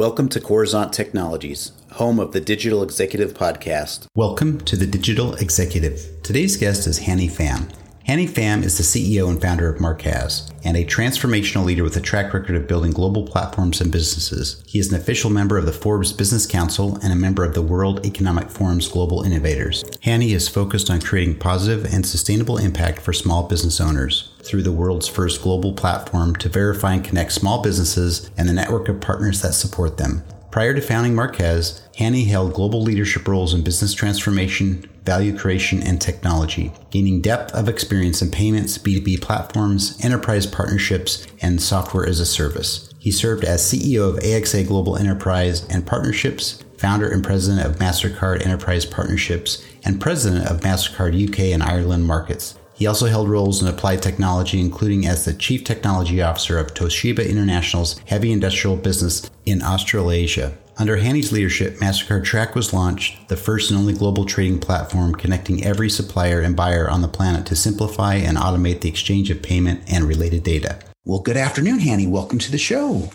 Welcome 0.00 0.30
to 0.30 0.40
Coruzant 0.40 0.92
Technologies, 0.92 1.72
home 1.92 2.18
of 2.18 2.32
the 2.32 2.40
Digital 2.40 2.82
Executive 2.82 3.34
Podcast. 3.34 4.06
Welcome 4.14 4.58
to 4.62 4.74
the 4.74 4.86
Digital 4.86 5.34
Executive. 5.34 6.22
Today's 6.22 6.56
guest 6.56 6.86
is 6.86 7.00
Hany 7.00 7.28
Fam. 7.28 7.68
Hany 8.10 8.26
Fam 8.26 8.64
is 8.64 8.76
the 8.76 8.82
CEO 8.82 9.30
and 9.30 9.40
founder 9.40 9.72
of 9.72 9.78
Markaaz 9.80 10.50
and 10.64 10.76
a 10.76 10.84
transformational 10.84 11.64
leader 11.64 11.84
with 11.84 11.96
a 11.96 12.00
track 12.00 12.34
record 12.34 12.56
of 12.56 12.66
building 12.66 12.90
global 12.90 13.22
platforms 13.22 13.80
and 13.80 13.92
businesses. 13.92 14.64
He 14.66 14.80
is 14.80 14.90
an 14.90 14.98
official 14.98 15.30
member 15.30 15.56
of 15.56 15.64
the 15.64 15.72
Forbes 15.72 16.12
Business 16.12 16.44
Council 16.44 16.98
and 17.04 17.12
a 17.12 17.16
member 17.16 17.44
of 17.44 17.54
the 17.54 17.62
World 17.62 18.04
Economic 18.04 18.50
Forum's 18.50 18.88
Global 18.88 19.22
Innovators. 19.22 19.84
Hany 20.02 20.32
is 20.32 20.48
focused 20.48 20.90
on 20.90 21.00
creating 21.00 21.38
positive 21.38 21.84
and 21.94 22.04
sustainable 22.04 22.58
impact 22.58 22.98
for 22.98 23.12
small 23.12 23.44
business 23.44 23.80
owners 23.80 24.32
through 24.42 24.64
the 24.64 24.72
world's 24.72 25.06
first 25.06 25.40
global 25.40 25.72
platform 25.72 26.34
to 26.34 26.48
verify 26.48 26.94
and 26.94 27.04
connect 27.04 27.30
small 27.30 27.62
businesses 27.62 28.28
and 28.36 28.48
the 28.48 28.52
network 28.52 28.88
of 28.88 29.00
partners 29.00 29.40
that 29.42 29.54
support 29.54 29.98
them. 29.98 30.24
Prior 30.50 30.74
to 30.74 30.80
founding 30.80 31.14
Markaaz, 31.14 31.80
Hany 31.96 32.24
held 32.24 32.54
global 32.54 32.82
leadership 32.82 33.28
roles 33.28 33.54
in 33.54 33.62
business 33.62 33.94
transformation, 33.94 34.90
value 35.04 35.36
creation, 35.36 35.80
and 35.80 36.00
technology, 36.00 36.72
gaining 36.90 37.20
depth 37.20 37.54
of 37.54 37.68
experience 37.68 38.20
in 38.20 38.32
payments, 38.32 38.76
B2B 38.76 39.20
platforms, 39.22 39.96
enterprise 40.02 40.46
partnerships, 40.46 41.24
and 41.40 41.62
software 41.62 42.04
as 42.04 42.18
a 42.18 42.26
service. 42.26 42.92
He 42.98 43.12
served 43.12 43.44
as 43.44 43.62
CEO 43.62 44.08
of 44.08 44.22
AXA 44.24 44.66
Global 44.66 44.96
Enterprise 44.96 45.64
and 45.68 45.86
Partnerships, 45.86 46.64
founder 46.78 47.08
and 47.08 47.22
president 47.22 47.64
of 47.64 47.76
MasterCard 47.76 48.44
Enterprise 48.44 48.84
Partnerships, 48.84 49.64
and 49.84 50.00
president 50.00 50.46
of 50.46 50.62
MasterCard 50.62 51.28
UK 51.28 51.52
and 51.52 51.62
Ireland 51.62 52.06
markets. 52.06 52.56
He 52.80 52.86
also 52.86 53.08
held 53.08 53.28
roles 53.28 53.60
in 53.60 53.68
applied 53.68 54.00
technology, 54.00 54.58
including 54.58 55.06
as 55.06 55.26
the 55.26 55.34
Chief 55.34 55.64
Technology 55.64 56.22
Officer 56.22 56.58
of 56.58 56.72
Toshiba 56.72 57.28
International's 57.28 57.98
heavy 58.06 58.32
industrial 58.32 58.76
business 58.78 59.30
in 59.44 59.62
Australasia. 59.62 60.54
Under 60.78 60.96
Hany's 60.96 61.30
leadership, 61.30 61.76
MasterCard 61.76 62.24
Track 62.24 62.54
was 62.54 62.72
launched, 62.72 63.28
the 63.28 63.36
first 63.36 63.70
and 63.70 63.78
only 63.78 63.92
global 63.92 64.24
trading 64.24 64.60
platform 64.60 65.14
connecting 65.14 65.62
every 65.62 65.90
supplier 65.90 66.40
and 66.40 66.56
buyer 66.56 66.88
on 66.88 67.02
the 67.02 67.06
planet 67.06 67.44
to 67.46 67.54
simplify 67.54 68.14
and 68.14 68.38
automate 68.38 68.80
the 68.80 68.88
exchange 68.88 69.30
of 69.30 69.42
payment 69.42 69.82
and 69.86 70.04
related 70.04 70.42
data. 70.42 70.78
Well, 71.04 71.20
good 71.20 71.36
afternoon, 71.36 71.80
Hany. 71.80 72.06
Welcome 72.06 72.38
to 72.38 72.50
the 72.50 72.56
show. 72.56 73.10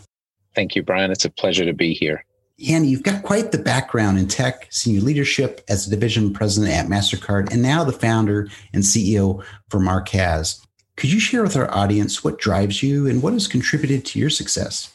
Thank 0.54 0.76
you, 0.76 0.84
Brian. 0.84 1.10
It's 1.10 1.26
a 1.26 1.32
pleasure 1.32 1.66
to 1.66 1.74
be 1.74 1.96
here. 1.96 2.24
Hany, 2.64 2.88
you've 2.88 3.04
got 3.04 3.24
quite 3.24 3.52
the 3.52 3.58
background 3.58 4.18
in 4.18 4.28
tech, 4.30 4.68
senior 4.70 5.02
leadership 5.02 5.62
as 5.68 5.86
a 5.86 5.90
division 5.90 6.32
president 6.32 6.74
at 6.74 6.88
MasterCard, 6.88 7.52
and 7.52 7.62
now 7.62 7.84
the 7.84 7.92
founder 7.92 8.48
and 8.74 8.82
CEO 8.82 9.44
for 9.70 9.80
Markaaz. 9.80 10.66
Could 10.96 11.12
you 11.12 11.20
share 11.20 11.44
with 11.44 11.58
our 11.58 11.70
audience 11.76 12.24
what 12.24 12.40
drives 12.40 12.82
you 12.82 13.08
and 13.08 13.22
what 13.22 13.34
has 13.34 13.48
contributed 13.48 14.06
to 14.06 14.20
your 14.20 14.30
success? 14.30 14.94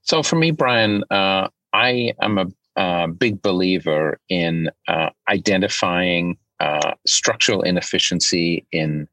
So, 0.00 0.22
for 0.22 0.36
me, 0.36 0.50
Brian, 0.50 1.04
uh, 1.10 1.48
I 1.74 2.14
am 2.22 2.38
a, 2.38 2.46
a, 2.76 3.08
big 3.08 3.42
believer 3.42 4.18
in 4.30 4.70
uh, 4.88 5.10
identifying 5.28 6.38
uh, 6.60 6.92
structural 7.06 7.60
inefficiency 7.62 8.66
in 8.72 9.08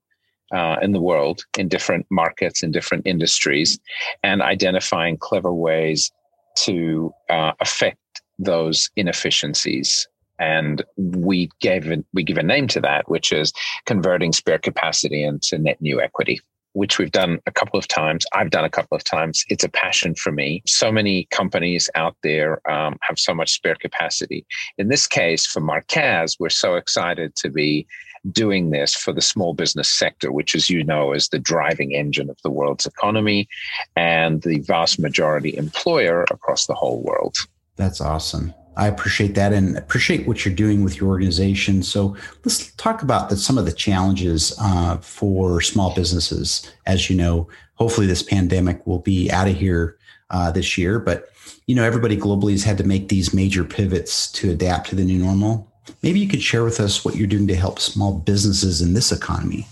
uh, 0.53 0.78
in 0.81 0.92
the 0.92 1.02
world, 1.02 1.45
in 1.58 1.67
different 1.67 2.05
markets, 2.09 2.61
in 2.61 2.72
different 2.72 3.08
industries, 3.08 3.80
and 4.23 4.42
identifying 4.42 5.17
clever 5.17 5.53
ways 5.53 6.11
to 6.57 7.13
uh, 7.30 7.53
affect 7.59 7.97
those 8.39 8.89
inefficiencies. 8.95 10.07
And 10.39 10.83
we 10.97 11.49
gave 11.59 11.91
a, 11.91 12.03
we 12.13 12.23
give 12.23 12.38
a 12.38 12.43
name 12.43 12.67
to 12.69 12.81
that, 12.81 13.08
which 13.09 13.31
is 13.31 13.53
converting 13.85 14.33
spare 14.33 14.58
capacity 14.58 15.23
into 15.23 15.59
net 15.59 15.80
new 15.81 16.02
equity, 16.02 16.39
which 16.73 16.97
we've 16.97 17.11
done 17.11 17.38
a 17.45 17.52
couple 17.52 17.77
of 17.77 17.88
times. 17.88 18.25
I've 18.33 18.49
done 18.49 18.66
a 18.66 18.69
couple 18.69 18.95
of 18.95 19.03
times. 19.03 19.45
It's 19.49 19.63
a 19.63 19.69
passion 19.69 20.16
for 20.16 20.31
me. 20.31 20.63
So 20.66 20.91
many 20.91 21.27
companies 21.30 21.89
out 21.93 22.15
there 22.23 22.67
um, 22.70 22.97
have 23.02 23.20
so 23.20 23.36
much 23.36 23.52
spare 23.52 23.76
capacity. 23.76 24.45
In 24.80 24.87
this 24.87 25.05
case, 25.05 25.45
for 25.45 25.61
Markaaz, 25.61 26.37
we're 26.39 26.49
so 26.49 26.76
excited 26.76 27.36
to 27.36 27.49
be 27.52 27.86
doing 28.32 28.70
this 28.70 28.95
for 28.95 29.14
the 29.14 29.21
small 29.21 29.54
business 29.54 29.89
sector, 29.89 30.32
which, 30.32 30.55
as 30.55 30.70
you 30.70 30.83
know, 30.83 31.14
is 31.14 31.30
the 31.30 31.39
driving 31.39 31.93
engine 31.93 32.30
of 32.30 32.37
the 32.43 32.52
world's 32.52 32.86
economy 32.86 33.48
and 33.95 34.42
the 34.43 34.59
vast 34.59 34.99
majority 34.99 35.58
employer 35.58 36.26
across 36.32 36.67
the 36.67 36.76
whole 36.76 37.02
world. 37.02 37.37
That's 37.77 38.02
awesome. 38.02 38.54
I 38.77 38.87
appreciate 38.87 39.36
that 39.36 39.52
and 39.52 39.77
appreciate 39.77 40.27
what 40.27 40.45
you're 40.45 40.54
doing 40.54 40.83
with 40.83 40.99
your 40.99 41.09
organization. 41.09 41.83
So 41.83 42.15
let's 42.45 42.71
talk 42.76 43.02
about 43.02 43.30
the, 43.30 43.36
some 43.36 43.58
of 43.58 43.65
the 43.65 43.71
challenges 43.71 44.55
uh, 44.61 44.98
for 44.98 45.61
small 45.61 45.93
businesses. 45.93 46.71
As 46.86 47.09
you 47.09 47.17
know, 47.17 47.49
hopefully 47.76 48.08
this 48.08 48.23
pandemic 48.23 48.86
will 48.88 48.99
be 48.99 49.30
out 49.30 49.48
of 49.48 49.58
here 49.58 49.98
uh, 50.30 50.52
this 50.52 50.77
year, 50.77 50.99
but 50.99 51.30
you 51.67 51.76
know 51.76 51.83
everybody 51.83 52.17
globally 52.17 52.52
has 52.52 52.64
had 52.64 52.77
to 52.77 52.83
make 52.83 53.09
these 53.09 53.33
major 53.33 53.64
pivots 53.64 54.32
to 54.32 54.52
adapt 54.52 54.89
to 54.89 54.95
the 54.95 55.03
new 55.03 55.20
normal. 55.20 55.70
Maybe 56.03 56.19
you 56.19 56.27
could 56.27 56.41
share 56.41 56.63
with 56.63 56.79
us 56.79 57.05
what 57.05 57.15
you're 57.15 57.27
doing 57.27 57.47
to 57.47 57.55
help 57.55 57.79
small 57.79 58.19
businesses 58.19 58.81
in 58.81 58.93
this 58.93 59.11
economy. 59.11 59.67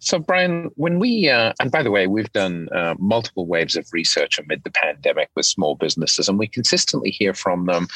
So, 0.00 0.18
Brian, 0.18 0.70
when 0.76 1.00
we, 1.00 1.28
uh, 1.28 1.52
and 1.60 1.72
by 1.72 1.82
the 1.82 1.90
way, 1.90 2.06
we've 2.06 2.32
done 2.32 2.68
uh, 2.72 2.94
multiple 2.98 3.46
waves 3.46 3.76
of 3.76 3.86
research 3.92 4.38
amid 4.38 4.62
the 4.62 4.70
pandemic 4.70 5.28
with 5.34 5.44
small 5.44 5.74
businesses, 5.74 6.28
and 6.28 6.38
we 6.38 6.46
consistently 6.46 7.10
hear 7.10 7.34
from 7.34 7.66
them 7.66 7.88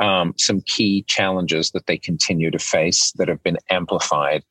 um, 0.00 0.34
some 0.38 0.62
key 0.62 1.04
challenges 1.06 1.70
that 1.72 1.86
they 1.86 1.98
continue 1.98 2.50
to 2.50 2.58
face 2.58 3.12
that 3.12 3.28
have 3.28 3.42
been 3.42 3.58
amplified 3.68 4.42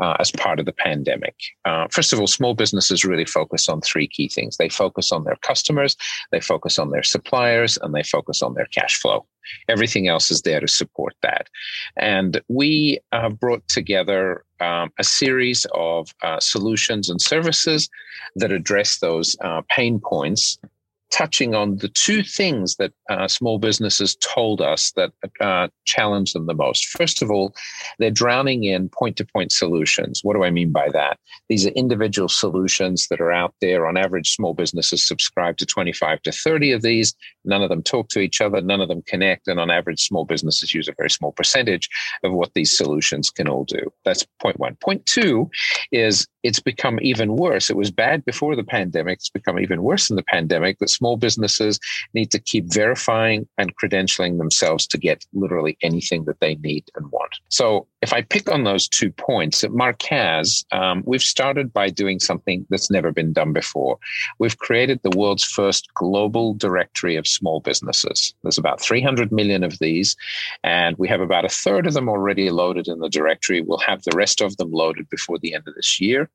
uh, 0.00 0.16
as 0.20 0.30
part 0.30 0.60
of 0.60 0.66
the 0.66 0.72
pandemic. 0.72 1.34
Uh, 1.64 1.88
first 1.90 2.12
of 2.12 2.20
all, 2.20 2.28
small 2.28 2.54
businesses 2.54 3.04
really 3.04 3.26
focus 3.26 3.68
on 3.68 3.80
three 3.80 4.06
key 4.06 4.28
things 4.28 4.56
they 4.56 4.68
focus 4.68 5.10
on 5.10 5.24
their 5.24 5.36
customers, 5.42 5.96
they 6.30 6.40
focus 6.40 6.78
on 6.78 6.90
their 6.90 7.02
suppliers, 7.02 7.76
and 7.82 7.92
they 7.92 8.02
focus 8.04 8.40
on 8.40 8.54
their 8.54 8.66
cash 8.66 9.00
flow. 9.00 9.26
Everything 9.68 10.08
else 10.08 10.30
is 10.30 10.42
there 10.42 10.60
to 10.60 10.68
support 10.68 11.14
that. 11.22 11.48
And 11.96 12.40
we 12.48 13.00
uh, 13.12 13.30
brought 13.30 13.66
together 13.68 14.44
um, 14.60 14.92
a 14.98 15.04
series 15.04 15.66
of 15.74 16.14
uh, 16.22 16.38
solutions 16.40 17.08
and 17.08 17.20
services 17.20 17.88
that 18.36 18.52
address 18.52 18.98
those 18.98 19.36
uh, 19.40 19.62
pain 19.68 20.00
points 20.00 20.58
touching 21.12 21.54
on 21.54 21.76
the 21.76 21.88
two 21.88 22.22
things 22.22 22.76
that 22.76 22.92
uh, 23.10 23.28
small 23.28 23.58
businesses 23.58 24.16
told 24.16 24.60
us 24.60 24.92
that 24.92 25.12
uh, 25.40 25.68
challenge 25.84 26.32
them 26.32 26.46
the 26.46 26.54
most. 26.54 26.86
First 26.86 27.22
of 27.22 27.30
all, 27.30 27.54
they're 27.98 28.10
drowning 28.10 28.64
in 28.64 28.88
point 28.88 29.16
to 29.18 29.26
point 29.26 29.52
solutions. 29.52 30.20
What 30.22 30.34
do 30.34 30.42
I 30.42 30.50
mean 30.50 30.72
by 30.72 30.88
that? 30.90 31.18
These 31.48 31.66
are 31.66 31.70
individual 31.70 32.28
solutions 32.28 33.06
that 33.08 33.20
are 33.20 33.30
out 33.30 33.54
there. 33.60 33.86
On 33.86 33.96
average, 33.96 34.34
small 34.34 34.54
businesses 34.54 35.06
subscribe 35.06 35.58
to 35.58 35.66
25 35.66 36.22
to 36.22 36.32
30 36.32 36.72
of 36.72 36.82
these. 36.82 37.14
None 37.44 37.62
of 37.62 37.68
them 37.68 37.82
talk 37.82 38.08
to 38.08 38.20
each 38.20 38.40
other, 38.40 38.60
none 38.62 38.80
of 38.80 38.88
them 38.88 39.02
connect. 39.02 39.48
And 39.48 39.60
on 39.60 39.70
average, 39.70 40.06
small 40.06 40.24
businesses 40.24 40.72
use 40.72 40.88
a 40.88 40.94
very 40.96 41.10
small 41.10 41.32
percentage 41.32 41.88
of 42.24 42.32
what 42.32 42.54
these 42.54 42.76
solutions 42.76 43.30
can 43.30 43.48
all 43.48 43.64
do. 43.64 43.92
That's 44.04 44.26
point 44.40 44.58
one. 44.58 44.76
Point 44.76 45.04
two 45.04 45.50
is 45.90 46.26
it's 46.42 46.60
become 46.60 46.98
even 47.02 47.36
worse. 47.36 47.70
It 47.70 47.76
was 47.76 47.90
bad 47.90 48.24
before 48.24 48.56
the 48.56 48.64
pandemic. 48.64 49.18
It's 49.18 49.30
become 49.30 49.58
even 49.58 49.82
worse 49.82 50.10
in 50.10 50.16
the 50.16 50.24
pandemic 50.24 50.78
that 50.78 50.90
small 50.90 51.16
businesses 51.16 51.78
need 52.14 52.30
to 52.32 52.38
keep 52.38 52.72
verifying 52.72 53.48
and 53.58 53.76
credentialing 53.76 54.38
themselves 54.38 54.86
to 54.88 54.98
get 54.98 55.24
literally 55.32 55.76
anything 55.82 56.24
that 56.24 56.40
they 56.40 56.56
need 56.56 56.84
and 56.96 57.10
want. 57.10 57.36
So 57.48 57.86
if 58.02 58.12
I 58.12 58.22
pick 58.22 58.50
on 58.50 58.64
those 58.64 58.88
two 58.88 59.10
points, 59.10 59.62
at 59.64 59.70
Markaaz, 59.70 60.64
um, 60.72 61.02
we've 61.06 61.22
started 61.22 61.72
by 61.72 61.88
doing 61.88 62.18
something 62.18 62.66
that's 62.68 62.90
never 62.90 63.12
been 63.12 63.32
done 63.32 63.52
before. 63.52 63.98
We've 64.38 64.58
created 64.58 65.00
the 65.02 65.16
world's 65.16 65.44
first 65.44 65.92
global 65.94 66.54
directory 66.54 67.16
of 67.16 67.26
small 67.26 67.60
businesses. 67.60 68.34
There's 68.42 68.58
about 68.58 68.80
300 68.80 69.30
million 69.30 69.62
of 69.62 69.78
these, 69.78 70.16
and 70.64 70.96
we 70.98 71.08
have 71.08 71.20
about 71.20 71.44
a 71.44 71.48
third 71.48 71.86
of 71.86 71.94
them 71.94 72.08
already 72.08 72.50
loaded 72.50 72.88
in 72.88 72.98
the 72.98 73.08
directory. 73.08 73.60
We'll 73.60 73.78
have 73.78 74.02
the 74.02 74.16
rest 74.16 74.40
of 74.40 74.56
them 74.56 74.72
loaded 74.72 75.08
before 75.08 75.38
the 75.38 75.54
end 75.54 75.64
of 75.68 75.74
this 75.74 76.00
year 76.00 76.28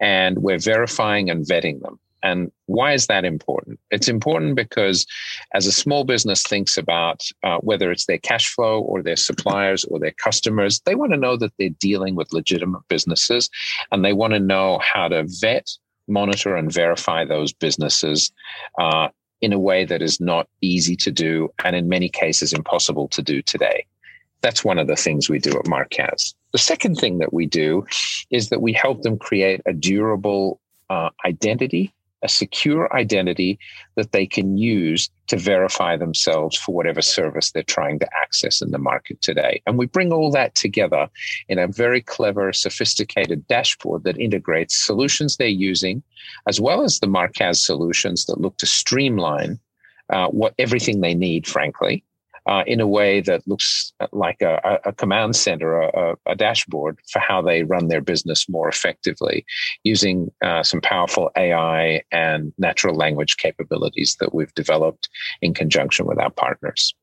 and 0.00 0.38
we're 0.38 0.58
verifying 0.58 1.30
and 1.30 1.44
vetting 1.44 1.80
them. 1.80 1.98
And 2.22 2.50
why 2.66 2.92
is 2.92 3.06
that 3.06 3.24
important? 3.24 3.77
It's 3.90 4.08
important 4.08 4.54
because 4.54 5.06
as 5.54 5.66
a 5.66 5.72
small 5.72 6.04
business 6.04 6.42
thinks 6.42 6.76
about 6.76 7.22
uh, 7.42 7.58
whether 7.58 7.90
it's 7.90 8.06
their 8.06 8.18
cash 8.18 8.52
flow 8.54 8.80
or 8.80 9.02
their 9.02 9.16
suppliers 9.16 9.84
or 9.84 9.98
their 9.98 10.12
customers, 10.12 10.80
they 10.80 10.94
want 10.94 11.12
to 11.12 11.18
know 11.18 11.36
that 11.36 11.52
they're 11.58 11.70
dealing 11.70 12.14
with 12.14 12.32
legitimate 12.32 12.82
businesses 12.88 13.48
and 13.90 14.04
they 14.04 14.12
want 14.12 14.32
to 14.34 14.40
know 14.40 14.78
how 14.78 15.08
to 15.08 15.24
vet, 15.40 15.70
monitor, 16.06 16.56
and 16.56 16.72
verify 16.72 17.24
those 17.24 17.52
businesses 17.52 18.30
uh, 18.78 19.08
in 19.40 19.52
a 19.52 19.58
way 19.58 19.84
that 19.84 20.02
is 20.02 20.20
not 20.20 20.48
easy 20.60 20.96
to 20.96 21.10
do 21.10 21.48
and 21.64 21.76
in 21.76 21.88
many 21.88 22.08
cases 22.08 22.52
impossible 22.52 23.08
to 23.08 23.22
do 23.22 23.40
today. 23.42 23.86
That's 24.40 24.64
one 24.64 24.78
of 24.78 24.86
the 24.86 24.96
things 24.96 25.28
we 25.28 25.38
do 25.38 25.50
at 25.58 25.64
Markaaz. 25.64 26.34
The 26.52 26.58
second 26.58 26.96
thing 26.96 27.18
that 27.18 27.32
we 27.32 27.46
do 27.46 27.86
is 28.30 28.50
that 28.50 28.62
we 28.62 28.72
help 28.72 29.02
them 29.02 29.18
create 29.18 29.60
a 29.66 29.72
durable 29.72 30.60
uh, 30.90 31.10
identity, 31.24 31.92
a 32.22 32.28
secure 32.28 32.94
identity 32.96 33.58
that 33.96 34.12
they 34.12 34.26
can 34.26 34.56
use 34.56 35.10
to 35.28 35.36
verify 35.36 35.96
themselves 35.96 36.56
for 36.56 36.74
whatever 36.74 37.02
service 37.02 37.50
they're 37.50 37.62
trying 37.62 37.98
to 37.98 38.08
access 38.22 38.60
in 38.60 38.70
the 38.70 38.78
market 38.78 39.20
today. 39.20 39.62
And 39.66 39.78
we 39.78 39.86
bring 39.86 40.12
all 40.12 40.30
that 40.32 40.54
together 40.54 41.08
in 41.48 41.58
a 41.58 41.68
very 41.68 42.00
clever, 42.00 42.52
sophisticated 42.52 43.46
dashboard 43.46 44.04
that 44.04 44.18
integrates 44.18 44.76
solutions 44.76 45.36
they're 45.36 45.48
using, 45.48 46.02
as 46.46 46.60
well 46.60 46.82
as 46.82 46.98
the 46.98 47.06
Markaaz 47.06 47.56
solutions 47.56 48.26
that 48.26 48.40
look 48.40 48.56
to 48.58 48.66
streamline 48.66 49.60
uh, 50.10 50.28
what 50.28 50.54
everything 50.58 51.00
they 51.00 51.14
need, 51.14 51.46
frankly, 51.46 52.02
uh, 52.48 52.64
in 52.66 52.80
a 52.80 52.86
way 52.86 53.20
that 53.20 53.46
looks 53.46 53.92
like 54.10 54.40
a, 54.40 54.80
a 54.84 54.92
command 54.92 55.36
center, 55.36 55.80
a, 55.80 56.16
a, 56.26 56.34
dashboard 56.34 56.98
for 57.12 57.18
how 57.18 57.42
they 57.42 57.62
run 57.62 57.88
their 57.88 58.00
business 58.00 58.48
more 58.48 58.68
effectively 58.68 59.44
using 59.84 60.32
uh, 60.42 60.62
some 60.62 60.80
powerful 60.80 61.30
AI 61.36 62.02
and 62.10 62.52
natural 62.56 62.94
language 62.94 63.36
capabilities 63.36 64.16
that 64.18 64.34
we've 64.34 64.54
developed 64.54 65.10
in 65.42 65.52
conjunction 65.52 66.06
with 66.06 66.18
our 66.18 66.30
partners. 66.30 66.94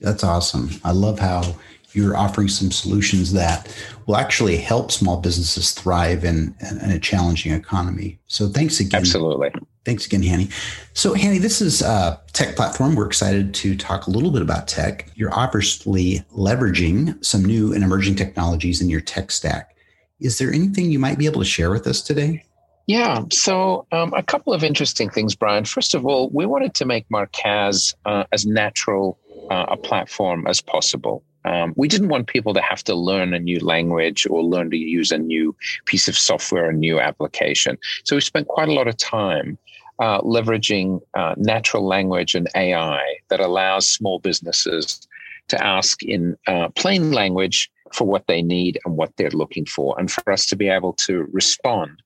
That's 0.00 0.24
awesome. 0.24 0.70
I 0.84 0.92
love 0.92 1.18
how 1.18 1.54
you're 1.92 2.16
offering 2.16 2.48
some 2.48 2.70
solutions 2.70 3.32
that 3.34 3.74
will 4.06 4.16
actually 4.16 4.56
help 4.56 4.90
small 4.90 5.18
businesses 5.18 5.72
thrive 5.72 6.24
in, 6.24 6.54
in 6.82 6.90
a 6.90 6.98
challenging 6.98 7.52
economy. 7.52 8.18
So 8.26 8.48
thanks 8.48 8.80
again. 8.80 9.00
Absolutely. 9.00 9.50
Thanks 9.86 10.04
again, 10.04 10.24
Hany. 10.24 10.48
So, 10.94 11.14
Hany, 11.14 11.38
this 11.38 11.60
is 11.60 11.80
a 11.80 12.20
tech 12.32 12.56
platform. 12.56 12.96
We're 12.96 13.06
excited 13.06 13.54
to 13.54 13.76
talk 13.76 14.08
a 14.08 14.10
little 14.10 14.32
bit 14.32 14.42
about 14.42 14.66
tech. 14.66 15.08
You're 15.14 15.32
obviously 15.32 16.24
leveraging 16.32 17.24
some 17.24 17.44
new 17.44 17.72
and 17.72 17.84
emerging 17.84 18.16
technologies 18.16 18.82
in 18.82 18.90
your 18.90 19.00
tech 19.00 19.30
stack. 19.30 19.76
Is 20.18 20.38
there 20.38 20.52
anything 20.52 20.90
you 20.90 20.98
might 20.98 21.18
be 21.18 21.26
able 21.26 21.38
to 21.38 21.46
share 21.46 21.70
with 21.70 21.86
us 21.86 22.02
today? 22.02 22.44
Yeah, 22.88 23.22
so 23.30 23.86
um, 23.92 24.12
a 24.14 24.24
couple 24.24 24.52
of 24.52 24.64
interesting 24.64 25.08
things, 25.08 25.36
Brian. 25.36 25.64
First 25.64 25.94
of 25.94 26.04
all, 26.04 26.30
we 26.30 26.46
wanted 26.46 26.74
to 26.74 26.84
make 26.84 27.08
Markaaz 27.08 27.94
uh, 28.06 28.24
as 28.32 28.44
natural 28.44 29.20
uh, 29.52 29.66
a 29.68 29.76
platform 29.76 30.48
as 30.48 30.60
possible. 30.60 31.22
Um, 31.44 31.74
we 31.76 31.86
didn't 31.86 32.08
want 32.08 32.26
people 32.26 32.54
to 32.54 32.60
have 32.60 32.82
to 32.84 32.94
learn 32.96 33.32
a 33.32 33.38
new 33.38 33.60
language 33.60 34.26
or 34.28 34.42
learn 34.42 34.68
to 34.70 34.76
use 34.76 35.12
a 35.12 35.18
new 35.18 35.54
piece 35.84 36.08
of 36.08 36.18
software, 36.18 36.70
a 36.70 36.72
new 36.72 36.98
application. 36.98 37.78
So 38.02 38.16
we 38.16 38.20
spent 38.20 38.48
quite 38.48 38.68
a 38.68 38.72
lot 38.72 38.88
of 38.88 38.96
time 38.96 39.56
uh, 39.98 40.20
leveraging 40.20 41.00
uh, 41.14 41.34
natural 41.36 41.86
language 41.86 42.34
and 42.34 42.48
AI 42.54 43.02
that 43.28 43.40
allows 43.40 43.88
small 43.88 44.18
businesses 44.18 45.06
to 45.48 45.64
ask 45.64 46.02
in 46.02 46.36
uh, 46.46 46.68
plain 46.70 47.12
language 47.12 47.70
for 47.92 48.04
what 48.04 48.26
they 48.26 48.42
need 48.42 48.78
and 48.84 48.96
what 48.96 49.12
they're 49.16 49.30
looking 49.30 49.64
for, 49.64 49.98
and 49.98 50.10
for 50.10 50.32
us 50.32 50.46
to 50.46 50.56
be 50.56 50.68
able 50.68 50.92
to 50.92 51.26
respond, 51.32 52.02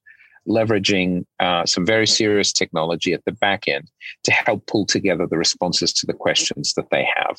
leveraging 0.46 1.24
uh, 1.40 1.64
some 1.64 1.86
very 1.86 2.06
serious 2.06 2.52
technology 2.52 3.12
at 3.12 3.24
the 3.24 3.32
back 3.32 3.66
end 3.66 3.90
to 4.24 4.30
help 4.32 4.66
pull 4.66 4.84
together 4.84 5.26
the 5.26 5.38
responses 5.38 5.92
to 5.92 6.06
the 6.06 6.12
questions 6.12 6.74
that 6.74 6.90
they 6.90 7.06
have. 7.16 7.36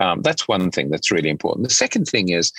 Um, 0.00 0.22
that's 0.22 0.46
one 0.46 0.70
thing 0.70 0.90
that's 0.90 1.10
really 1.10 1.28
important. 1.28 1.66
The 1.66 1.74
second 1.74 2.06
thing 2.06 2.28
is, 2.28 2.52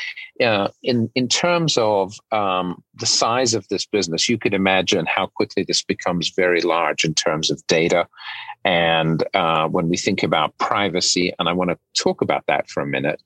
uh, 0.44 0.70
in 0.84 1.10
in 1.16 1.28
terms 1.28 1.78
of 1.78 2.20
um, 2.32 2.84
the 2.96 3.06
size 3.06 3.54
of 3.54 3.68
this 3.70 3.86
business, 3.86 4.28
you 4.28 4.38
could 4.38 4.54
imagine 4.54 5.06
how 5.06 5.28
quickly 5.28 5.64
this 5.64 5.84
becomes 5.84 6.30
very 6.36 6.62
large 6.62 7.06
in 7.06 7.14
terms 7.14 7.50
of 7.50 7.66
data, 7.68 8.08
and 8.66 9.24
uh, 9.34 9.68
when 9.68 9.90
we 9.90 9.98
think 9.98 10.22
about 10.24 10.58
privacy, 10.58 11.34
and 11.40 11.48
I 11.48 11.54
want 11.54 11.70
to 11.72 11.78
talk 12.02 12.22
about 12.22 12.46
that 12.48 12.70
for 12.70 12.82
a 12.82 12.88
minute. 12.88 13.22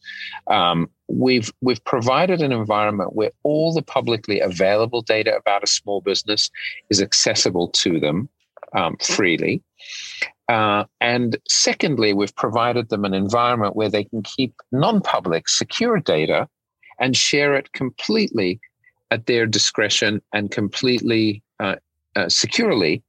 Um, 0.47 0.89
we've 1.07 1.51
we've 1.61 1.83
provided 1.83 2.41
an 2.41 2.51
environment 2.51 3.15
where 3.15 3.31
all 3.43 3.73
the 3.73 3.81
publicly 3.81 4.39
available 4.39 5.01
data 5.01 5.35
about 5.35 5.63
a 5.63 5.67
small 5.67 6.01
business 6.01 6.49
is 6.89 7.01
accessible 7.01 7.69
to 7.69 7.99
them 7.99 8.29
um, 8.73 8.97
freely. 9.01 9.61
Uh, 10.49 10.83
and 10.99 11.37
secondly, 11.47 12.13
we've 12.13 12.35
provided 12.35 12.89
them 12.89 13.05
an 13.05 13.13
environment 13.13 13.75
where 13.75 13.89
they 13.89 14.03
can 14.03 14.21
keep 14.23 14.53
non 14.71 15.01
public, 15.01 15.47
secure 15.47 15.99
data 15.99 16.47
and 16.99 17.15
share 17.15 17.55
it 17.55 17.71
completely 17.73 18.59
at 19.11 19.25
their 19.25 19.45
discretion 19.45 20.21
and 20.33 20.51
completely 20.51 21.41
uh, 21.59 21.75
uh, 22.15 22.27
securely 22.29 23.03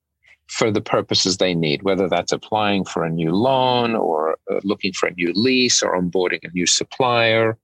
for 0.46 0.70
the 0.70 0.80
purposes 0.80 1.38
they 1.38 1.54
need, 1.54 1.82
whether 1.82 2.08
that's 2.08 2.32
applying 2.32 2.84
for 2.84 3.04
a 3.04 3.10
new 3.10 3.34
loan 3.34 3.94
or 3.94 4.36
uh, 4.50 4.60
looking 4.62 4.92
for 4.92 5.08
a 5.08 5.14
new 5.14 5.32
lease 5.34 5.82
or 5.82 5.98
onboarding 5.98 6.40
a 6.44 6.50
new 6.52 6.66
supplier 6.66 7.56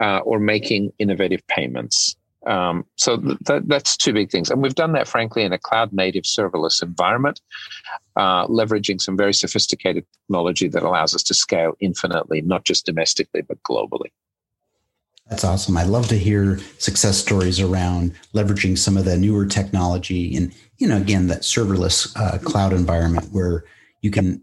uh, 0.00 0.18
or 0.18 0.38
making 0.38 0.92
innovative 0.98 1.46
payments. 1.48 2.16
Um, 2.46 2.86
so 2.96 3.18
th- 3.18 3.62
that's 3.66 3.96
two 3.96 4.12
big 4.12 4.30
things. 4.30 4.50
And 4.50 4.62
we've 4.62 4.74
done 4.74 4.92
that, 4.92 5.06
frankly, 5.06 5.42
in 5.42 5.52
a 5.52 5.58
cloud 5.58 5.92
native 5.92 6.24
serverless 6.24 6.82
environment, 6.82 7.40
uh, 8.16 8.46
leveraging 8.46 9.00
some 9.00 9.16
very 9.16 9.34
sophisticated 9.34 10.06
technology 10.26 10.68
that 10.68 10.82
allows 10.82 11.14
us 11.14 11.22
to 11.24 11.34
scale 11.34 11.74
infinitely, 11.80 12.40
not 12.40 12.64
just 12.64 12.86
domestically, 12.86 13.42
but 13.42 13.62
globally. 13.62 14.10
That's 15.28 15.44
awesome. 15.44 15.76
I 15.76 15.84
love 15.84 16.08
to 16.08 16.18
hear 16.18 16.58
success 16.78 17.18
stories 17.18 17.60
around 17.60 18.14
leveraging 18.34 18.76
some 18.76 18.96
of 18.96 19.04
the 19.04 19.16
newer 19.16 19.46
technology 19.46 20.34
and, 20.34 20.52
you 20.78 20.88
know, 20.88 20.96
again, 20.96 21.28
that 21.28 21.42
serverless 21.42 22.12
uh, 22.16 22.38
cloud 22.38 22.72
environment 22.72 23.28
where 23.30 23.64
you 24.02 24.10
can 24.10 24.42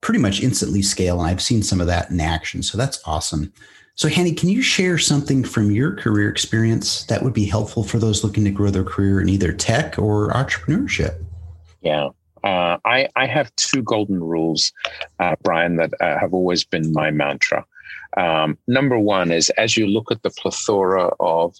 pretty 0.00 0.20
much 0.20 0.42
instantly 0.42 0.82
scale. 0.82 1.20
And 1.20 1.28
I've 1.28 1.42
seen 1.42 1.62
some 1.62 1.80
of 1.80 1.86
that 1.86 2.10
in 2.10 2.20
action. 2.20 2.62
So 2.62 2.78
that's 2.78 3.00
awesome. 3.06 3.52
So, 3.94 4.08
Hany, 4.08 4.32
can 4.32 4.48
you 4.48 4.62
share 4.62 4.96
something 4.96 5.42
from 5.42 5.72
your 5.72 5.96
career 5.96 6.30
experience 6.30 7.04
that 7.06 7.24
would 7.24 7.34
be 7.34 7.46
helpful 7.46 7.82
for 7.82 7.98
those 7.98 8.22
looking 8.22 8.44
to 8.44 8.50
grow 8.50 8.70
their 8.70 8.84
career 8.84 9.20
in 9.20 9.28
either 9.28 9.52
tech 9.52 9.98
or 9.98 10.32
entrepreneurship? 10.32 11.24
Yeah. 11.80 12.10
Uh, 12.44 12.78
I, 12.84 13.08
I 13.16 13.26
have 13.26 13.54
two 13.56 13.82
golden 13.82 14.22
rules, 14.22 14.72
uh, 15.18 15.34
Brian, 15.42 15.76
that 15.76 15.92
uh, 16.00 16.16
have 16.16 16.32
always 16.32 16.62
been 16.64 16.92
my 16.92 17.10
mantra. 17.10 17.66
Um, 18.16 18.56
number 18.68 18.98
one 18.98 19.32
is 19.32 19.50
as 19.50 19.76
you 19.76 19.88
look 19.88 20.12
at 20.12 20.22
the 20.22 20.30
plethora 20.30 21.10
of 21.18 21.56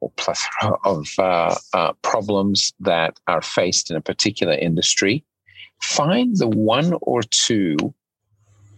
or 0.00 0.10
plethora 0.16 0.76
of 0.84 1.06
uh, 1.18 1.54
uh, 1.72 1.92
problems 2.02 2.72
that 2.80 3.18
are 3.28 3.40
faced 3.40 3.90
in 3.90 3.96
a 3.96 4.00
particular 4.00 4.54
industry, 4.54 5.24
find 5.82 6.36
the 6.36 6.48
one 6.48 6.94
or 7.02 7.22
two 7.22 7.76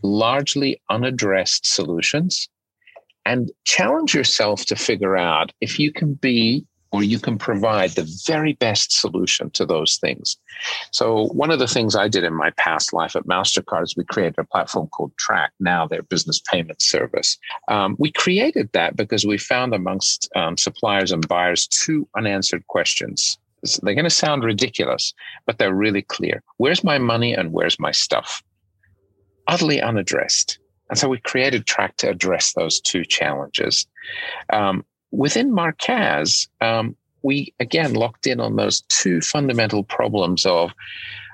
largely 0.03 0.81
unaddressed 0.91 1.67
solutions 1.67 2.49
and 3.25 3.51
challenge 3.65 4.15
yourself 4.15 4.67
to 4.67 4.77
figure 4.77 5.17
out 5.17 5.53
if 5.61 5.79
you 5.79 5.93
can 5.93 6.15
be 6.15 6.67
or 6.95 7.03
you 7.03 7.19
can 7.19 7.37
provide 7.37 7.91
the 7.91 8.09
very 8.25 8.53
best 8.53 8.93
solution 8.93 9.51
to 9.51 9.67
those 9.67 9.97
things. 9.97 10.37
So, 10.93 11.27
one 11.33 11.51
of 11.51 11.59
the 11.59 11.67
things 11.67 11.97
I 11.97 12.07
did 12.07 12.23
in 12.23 12.33
my 12.33 12.51
past 12.51 12.93
life 12.93 13.17
at 13.17 13.25
MasterCard 13.25 13.83
is 13.83 13.97
we 13.97 14.05
created 14.05 14.39
a 14.39 14.45
platform 14.45 14.87
called 14.89 15.11
Track, 15.17 15.51
now 15.59 15.89
their 15.89 16.05
business 16.05 16.41
payment 16.41 16.81
service. 16.81 17.37
Um, 17.67 17.97
we 17.99 18.13
created 18.13 18.71
that 18.75 18.95
because 18.95 19.27
we 19.27 19.39
found 19.39 19.75
amongst 19.75 20.31
um, 20.37 20.57
suppliers 20.57 21.11
and 21.11 21.27
buyers 21.27 21.67
two 21.67 22.07
unanswered 22.17 22.65
questions. 22.69 23.39
They're 23.83 23.95
going 23.95 24.05
to 24.05 24.11
sound 24.11 24.45
ridiculous, 24.45 25.13
but 25.47 25.59
they're 25.59 25.75
really 25.75 26.03
clear. 26.03 26.43
Where's 26.59 26.85
my 26.85 26.99
money 26.99 27.33
and 27.33 27.53
where's 27.53 27.79
my 27.79 27.93
stuff? 27.93 28.43
Utterly 29.47 29.81
unaddressed. 29.81 30.59
And 30.91 30.99
so 30.99 31.09
we 31.09 31.19
created 31.19 31.67
Track 31.67 31.97
to 31.99 32.11
address 32.11 32.53
those 32.53 32.81
two 32.81 33.05
challenges. 33.05 33.87
Um, 34.53 34.85
within 35.11 35.53
Markaaz, 35.53 36.49
um, 36.61 36.97
we 37.23 37.55
again 37.59 37.95
locked 37.95 38.27
in 38.27 38.39
on 38.39 38.57
those 38.57 38.83
two 38.83 39.21
fundamental 39.21 39.83
problems 39.83 40.45
of 40.45 40.73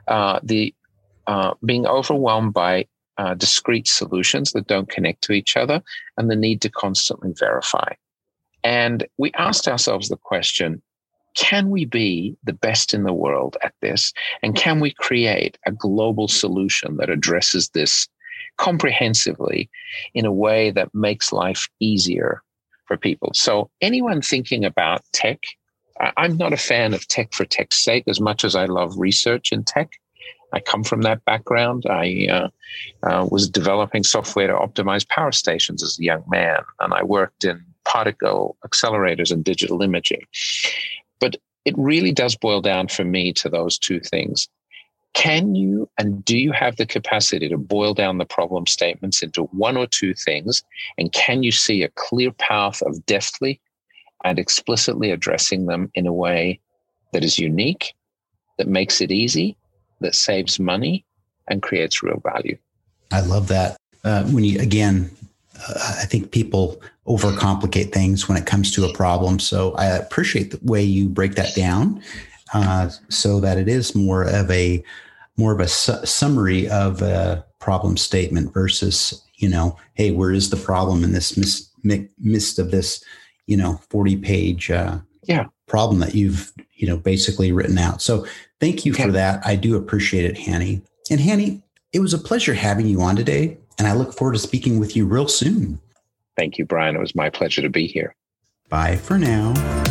uh, 0.08 0.38
the 0.42 0.74
uh, 1.26 1.54
being 1.64 1.86
overwhelmed 1.86 2.52
by 2.52 2.86
uh, 3.18 3.34
discrete 3.34 3.86
solutions 3.86 4.52
that 4.52 4.66
don't 4.66 4.88
connect 4.88 5.22
to 5.22 5.32
each 5.32 5.56
other 5.56 5.82
and 6.16 6.30
the 6.30 6.36
need 6.36 6.60
to 6.62 6.70
constantly 6.70 7.32
verify. 7.38 7.92
And 8.64 9.06
we 9.18 9.32
asked 9.34 9.68
ourselves 9.68 10.08
the 10.08 10.16
question 10.16 10.80
can 11.36 11.70
we 11.70 11.84
be 11.84 12.36
the 12.44 12.52
best 12.52 12.92
in 12.94 13.04
the 13.04 13.12
world 13.12 13.56
at 13.62 13.74
this? 13.80 14.12
And 14.42 14.56
can 14.56 14.80
we 14.80 14.92
create 14.92 15.58
a 15.66 15.72
global 15.72 16.28
solution 16.28 16.96
that 16.96 17.10
addresses 17.10 17.68
this 17.70 18.08
comprehensively 18.56 19.70
in 20.14 20.26
a 20.26 20.32
way 20.32 20.70
that 20.70 20.94
makes 20.94 21.32
life 21.32 21.68
easier 21.80 22.42
for 22.90 22.96
people. 22.96 23.30
So, 23.34 23.70
anyone 23.80 24.20
thinking 24.20 24.64
about 24.64 25.02
tech, 25.12 25.38
I'm 26.16 26.36
not 26.36 26.52
a 26.52 26.56
fan 26.56 26.92
of 26.92 27.06
tech 27.06 27.32
for 27.32 27.44
tech's 27.44 27.84
sake 27.84 28.04
as 28.08 28.20
much 28.20 28.44
as 28.44 28.56
I 28.56 28.64
love 28.64 28.98
research 28.98 29.52
in 29.52 29.62
tech. 29.62 29.92
I 30.52 30.58
come 30.58 30.82
from 30.82 31.02
that 31.02 31.24
background. 31.24 31.84
I 31.88 32.26
uh, 32.28 32.48
uh, 33.08 33.28
was 33.30 33.48
developing 33.48 34.02
software 34.02 34.48
to 34.48 34.54
optimize 34.54 35.08
power 35.08 35.30
stations 35.30 35.84
as 35.84 35.98
a 36.00 36.02
young 36.02 36.24
man, 36.26 36.62
and 36.80 36.92
I 36.92 37.04
worked 37.04 37.44
in 37.44 37.64
particle 37.84 38.56
accelerators 38.66 39.30
and 39.30 39.44
digital 39.44 39.82
imaging. 39.82 40.22
It 41.64 41.74
really 41.76 42.12
does 42.12 42.36
boil 42.36 42.60
down 42.60 42.88
for 42.88 43.04
me 43.04 43.32
to 43.34 43.48
those 43.48 43.78
two 43.78 44.00
things 44.00 44.48
can 45.14 45.54
you 45.54 45.88
and 45.98 46.24
do 46.24 46.38
you 46.38 46.52
have 46.52 46.76
the 46.76 46.86
capacity 46.86 47.48
to 47.48 47.58
boil 47.58 47.94
down 47.94 48.18
the 48.18 48.24
problem 48.24 48.66
statements 48.66 49.22
into 49.22 49.44
one 49.44 49.76
or 49.76 49.86
two 49.86 50.14
things? 50.14 50.62
And 50.98 51.12
can 51.12 51.42
you 51.42 51.52
see 51.52 51.82
a 51.82 51.88
clear 51.90 52.30
path 52.30 52.80
of 52.82 53.04
deftly 53.06 53.60
and 54.24 54.38
explicitly 54.38 55.10
addressing 55.10 55.66
them 55.66 55.90
in 55.94 56.06
a 56.06 56.12
way 56.12 56.60
that 57.12 57.24
is 57.24 57.38
unique, 57.38 57.94
that 58.58 58.68
makes 58.68 59.00
it 59.00 59.10
easy, 59.10 59.56
that 60.00 60.14
saves 60.14 60.60
money, 60.60 61.04
and 61.48 61.62
creates 61.62 62.02
real 62.02 62.22
value? 62.22 62.56
I 63.10 63.20
love 63.22 63.48
that. 63.48 63.76
Uh, 64.04 64.24
when 64.24 64.44
you, 64.44 64.60
again, 64.60 65.10
uh, 65.68 65.96
I 65.98 66.04
think 66.04 66.30
people 66.30 66.80
overcomplicate 67.10 67.92
things 67.92 68.28
when 68.28 68.38
it 68.38 68.46
comes 68.46 68.70
to 68.70 68.84
a 68.84 68.92
problem. 68.92 69.40
So 69.40 69.72
I 69.74 69.86
appreciate 69.86 70.52
the 70.52 70.60
way 70.62 70.82
you 70.82 71.08
break 71.08 71.34
that 71.34 71.54
down 71.56 72.00
uh, 72.54 72.90
so 73.08 73.40
that 73.40 73.58
it 73.58 73.68
is 73.68 73.94
more 73.94 74.22
of 74.22 74.50
a 74.50 74.82
more 75.36 75.52
of 75.52 75.60
a 75.60 75.68
su- 75.68 76.04
summary 76.04 76.68
of 76.68 77.02
a 77.02 77.44
problem 77.58 77.96
statement 77.96 78.52
versus, 78.52 79.22
you 79.36 79.48
know, 79.48 79.76
hey, 79.94 80.10
where 80.10 80.32
is 80.32 80.50
the 80.50 80.56
problem 80.56 81.02
in 81.02 81.12
this 81.12 81.36
mis- 81.36 81.70
midst 81.82 82.58
of 82.58 82.70
this, 82.70 83.02
you 83.46 83.56
know, 83.56 83.80
40 83.88 84.16
page 84.18 84.70
uh, 84.70 84.98
yeah. 85.24 85.46
problem 85.66 86.00
that 86.00 86.14
you've, 86.14 86.52
you 86.74 86.86
know, 86.86 86.96
basically 86.96 87.52
written 87.52 87.78
out. 87.78 88.02
So 88.02 88.26
thank 88.60 88.84
you 88.84 88.92
for 88.92 89.10
that. 89.12 89.44
I 89.46 89.56
do 89.56 89.76
appreciate 89.76 90.26
it, 90.26 90.36
Hany. 90.36 90.82
And 91.10 91.20
Hany, 91.20 91.62
it 91.92 92.00
was 92.00 92.12
a 92.12 92.18
pleasure 92.18 92.54
having 92.54 92.86
you 92.86 93.00
on 93.00 93.16
today. 93.16 93.56
And 93.78 93.88
I 93.88 93.94
look 93.94 94.12
forward 94.12 94.34
to 94.34 94.38
speaking 94.38 94.78
with 94.78 94.94
you 94.94 95.06
real 95.06 95.26
soon. 95.26 95.80
Thank 96.40 96.56
you, 96.56 96.64
Brian. 96.64 96.96
It 96.96 97.00
was 97.00 97.14
my 97.14 97.28
pleasure 97.28 97.60
to 97.60 97.68
be 97.68 97.86
here. 97.86 98.14
Bye 98.70 98.96
for 98.96 99.18
now. 99.18 99.89